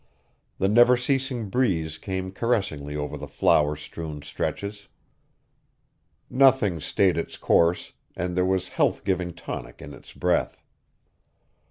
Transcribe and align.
The 0.57 0.67
never 0.67 0.97
ceasing 0.97 1.49
breeze 1.49 1.99
came 1.99 2.31
caressingly 2.31 2.95
over 2.95 3.19
the 3.19 3.27
flower 3.27 3.75
strewn 3.75 4.23
stretches. 4.23 4.87
Nothing 6.27 6.79
stayed 6.79 7.17
its 7.19 7.37
course, 7.37 7.93
and 8.15 8.35
there 8.35 8.43
was 8.43 8.69
health 8.69 9.03
giving 9.03 9.31
tonic 9.31 9.79
in 9.79 9.93
its 9.93 10.13
breath. 10.13 10.63